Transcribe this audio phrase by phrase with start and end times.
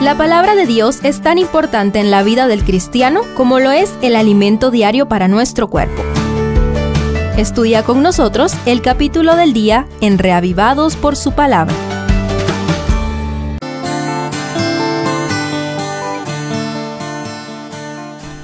[0.00, 3.92] La palabra de Dios es tan importante en la vida del cristiano como lo es
[4.00, 6.04] el alimento diario para nuestro cuerpo.
[7.36, 11.74] Estudia con nosotros el capítulo del día en Reavivados por su palabra.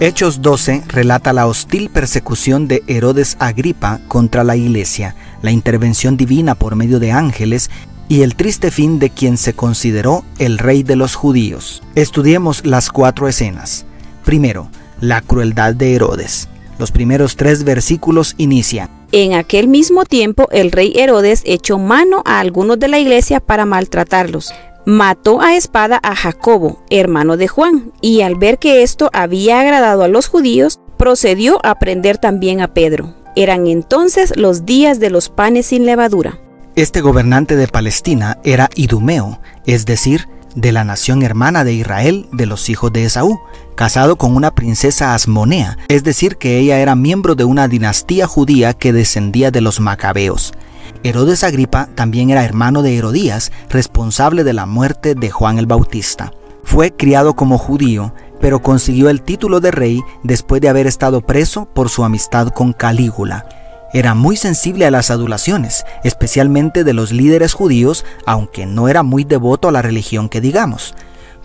[0.00, 6.54] Hechos 12 relata la hostil persecución de Herodes Agripa contra la iglesia, la intervención divina
[6.54, 7.70] por medio de ángeles
[8.12, 11.82] y el triste fin de quien se consideró el rey de los judíos.
[11.94, 13.86] Estudiemos las cuatro escenas.
[14.22, 14.68] Primero,
[15.00, 16.46] la crueldad de Herodes.
[16.78, 18.90] Los primeros tres versículos inician.
[19.12, 23.64] En aquel mismo tiempo el rey Herodes echó mano a algunos de la iglesia para
[23.64, 24.52] maltratarlos
[24.84, 30.02] mató a espada a Jacobo, hermano de Juan, y al ver que esto había agradado
[30.02, 33.14] a los judíos, procedió a prender también a Pedro.
[33.36, 36.41] Eran entonces los días de los panes sin levadura.
[36.74, 42.46] Este gobernante de Palestina era Idumeo, es decir, de la nación hermana de Israel de
[42.46, 43.38] los hijos de Esaú,
[43.74, 48.72] casado con una princesa Asmonea, es decir, que ella era miembro de una dinastía judía
[48.72, 50.54] que descendía de los macabeos.
[51.02, 56.32] Herodes Agripa también era hermano de Herodías, responsable de la muerte de Juan el Bautista.
[56.64, 61.66] Fue criado como judío, pero consiguió el título de rey después de haber estado preso
[61.66, 63.61] por su amistad con Calígula.
[63.92, 69.24] Era muy sensible a las adulaciones, especialmente de los líderes judíos, aunque no era muy
[69.24, 70.94] devoto a la religión que digamos.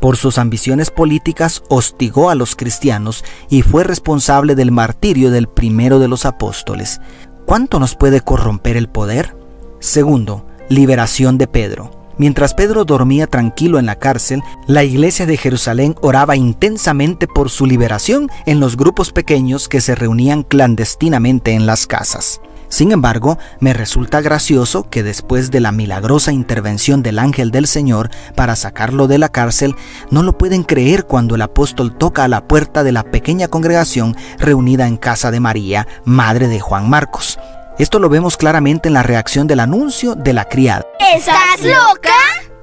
[0.00, 5.98] Por sus ambiciones políticas hostigó a los cristianos y fue responsable del martirio del primero
[5.98, 7.00] de los apóstoles.
[7.46, 9.36] ¿Cuánto nos puede corromper el poder?
[9.80, 12.05] Segundo, liberación de Pedro.
[12.18, 17.66] Mientras Pedro dormía tranquilo en la cárcel, la iglesia de Jerusalén oraba intensamente por su
[17.66, 22.40] liberación en los grupos pequeños que se reunían clandestinamente en las casas.
[22.68, 28.10] Sin embargo, me resulta gracioso que después de la milagrosa intervención del ángel del Señor
[28.34, 29.76] para sacarlo de la cárcel,
[30.10, 34.16] no lo pueden creer cuando el apóstol toca a la puerta de la pequeña congregación
[34.38, 37.38] reunida en casa de María, madre de Juan Marcos.
[37.78, 40.86] Esto lo vemos claramente en la reacción del anuncio de la criada.
[41.14, 42.14] ¿Estás loca?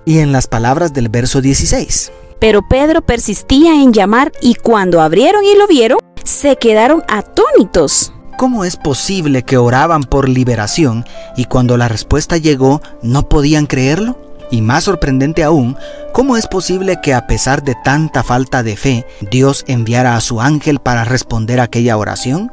[0.06, 2.12] Y en las palabras del verso 16.
[2.40, 8.12] Pero Pedro persistía en llamar y cuando abrieron y lo vieron, se quedaron atónitos.
[8.40, 11.06] ¿Cómo es posible que oraban por liberación
[11.38, 14.18] y cuando la respuesta llegó no podían creerlo?
[14.50, 15.78] Y más sorprendente aún,
[16.12, 20.42] ¿cómo es posible que a pesar de tanta falta de fe, Dios enviara a su
[20.42, 22.52] ángel para responder a aquella oración?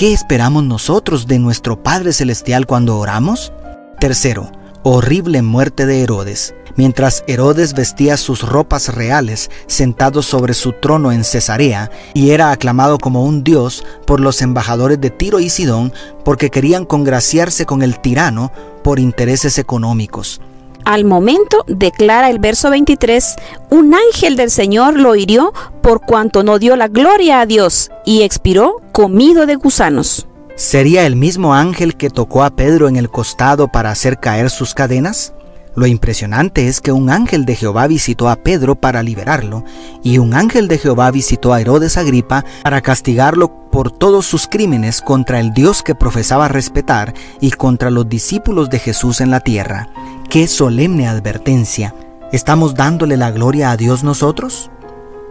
[0.00, 3.52] ¿Qué esperamos nosotros de nuestro Padre Celestial cuando oramos?
[3.98, 4.50] Tercero,
[4.82, 6.54] horrible muerte de Herodes.
[6.74, 12.96] Mientras Herodes vestía sus ropas reales, sentado sobre su trono en Cesarea, y era aclamado
[12.96, 15.92] como un dios por los embajadores de Tiro y Sidón,
[16.24, 20.40] porque querían congraciarse con el tirano por intereses económicos.
[20.84, 23.36] Al momento, declara el verso 23,
[23.70, 25.52] un ángel del Señor lo hirió
[25.82, 30.26] por cuanto no dio la gloria a Dios y expiró comido de gusanos.
[30.56, 34.74] ¿Sería el mismo ángel que tocó a Pedro en el costado para hacer caer sus
[34.74, 35.32] cadenas?
[35.74, 39.64] Lo impresionante es que un ángel de Jehová visitó a Pedro para liberarlo
[40.02, 45.00] y un ángel de Jehová visitó a Herodes Agripa para castigarlo por todos sus crímenes
[45.00, 49.88] contra el Dios que profesaba respetar y contra los discípulos de Jesús en la tierra.
[50.28, 51.94] Qué solemne advertencia.
[52.32, 54.70] ¿Estamos dándole la gloria a Dios nosotros?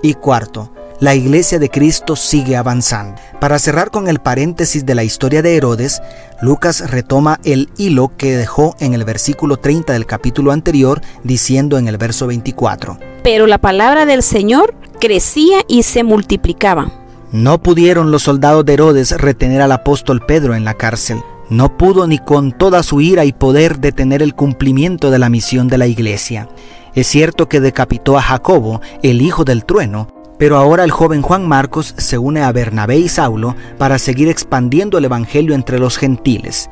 [0.02, 3.20] Y cuarto, la iglesia de Cristo sigue avanzando.
[3.40, 6.02] Para cerrar con el paréntesis de la historia de Herodes,
[6.42, 11.88] Lucas retoma el hilo que dejó en el versículo 30 del capítulo anterior, diciendo en
[11.88, 12.98] el verso 24.
[13.24, 16.92] Pero la palabra del Señor crecía y se multiplicaba.
[17.32, 22.06] No pudieron los soldados de Herodes retener al apóstol Pedro en la cárcel no pudo
[22.06, 25.88] ni con toda su ira y poder detener el cumplimiento de la misión de la
[25.88, 26.48] iglesia.
[26.96, 30.08] Es cierto que decapitó a Jacobo, el hijo del trueno,
[30.38, 34.98] pero ahora el joven Juan Marcos se une a Bernabé y Saulo para seguir expandiendo
[34.98, 36.70] el Evangelio entre los gentiles.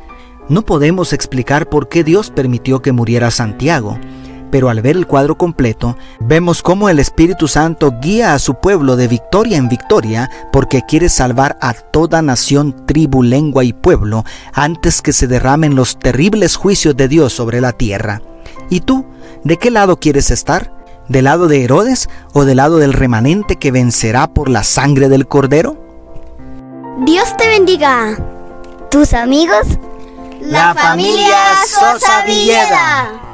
[0.50, 4.00] No podemos explicar por qué Dios permitió que muriera Santiago,
[4.50, 8.95] pero al ver el cuadro completo, vemos cómo el Espíritu Santo guía a su pueblo
[8.95, 15.01] de victoria en victoria porque quiere salvar a toda nación, tribu, lengua y pueblo antes
[15.01, 18.21] que se derramen los terribles juicios de Dios sobre la tierra.
[18.69, 19.05] ¿Y tú,
[19.43, 20.73] de qué lado quieres estar?
[21.07, 25.27] ¿Del lado de Herodes o del lado del remanente que vencerá por la sangre del
[25.27, 25.77] cordero?
[27.05, 28.17] Dios te bendiga.
[28.91, 29.67] ¿Tus amigos?
[30.41, 31.35] La familia
[31.65, 33.26] Sosa Villeda.